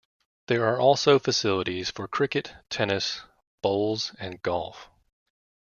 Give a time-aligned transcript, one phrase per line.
[0.47, 3.21] There are also facilities for cricket, tennis,
[3.61, 4.89] bowls, and golf.